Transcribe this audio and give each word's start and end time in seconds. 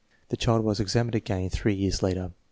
The 0.29 0.35
child 0.35 0.63
was 0.65 0.79
examined 0.79 1.13
again 1.13 1.51
three 1.51 1.75
years 1.75 2.01
later. 2.01 2.31